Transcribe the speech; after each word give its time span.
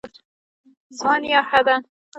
زما 0.97 1.13
نیا 1.23 1.41
ښه 1.49 1.59
ده 1.67 1.75